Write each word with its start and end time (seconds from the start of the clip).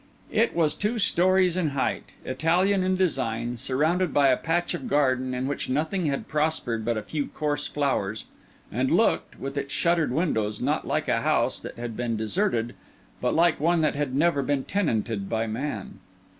It 0.31 0.55
was 0.55 0.73
two 0.73 0.97
storeys 0.97 1.55
in 1.55 1.67
height, 1.77 2.05
Italian 2.25 2.81
in 2.81 2.95
design, 2.95 3.55
surrounded 3.57 4.11
by 4.11 4.29
a 4.29 4.35
patch 4.35 4.73
of 4.73 4.87
garden 4.87 5.35
in 5.35 5.45
which 5.47 5.69
nothing 5.69 6.07
had 6.07 6.27
prospered 6.27 6.83
but 6.83 6.97
a 6.97 7.03
few 7.03 7.27
coarse 7.27 7.67
flowers; 7.67 8.25
and 8.71 8.89
looked, 8.89 9.39
with 9.39 9.59
its 9.59 9.71
shuttered 9.71 10.11
windows, 10.11 10.59
not 10.59 10.87
like 10.87 11.07
a 11.07 11.21
house 11.21 11.59
that 11.59 11.75
had 11.75 11.95
been 11.95 12.17
deserted, 12.17 12.73
but 13.21 13.35
like 13.35 13.59
one 13.59 13.81
that 13.81 13.93
had 13.93 14.15
never 14.15 14.41
been 14.41 14.63
tenanted 14.63 15.29
by 15.29 15.45
man. 15.45 15.99